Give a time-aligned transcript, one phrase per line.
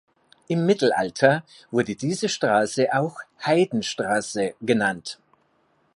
[0.47, 5.19] Im Mittelalter wurde diese Straße auch "Heidenstraße" genannt.